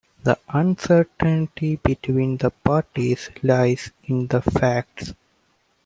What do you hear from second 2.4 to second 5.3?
parties lies in the facts.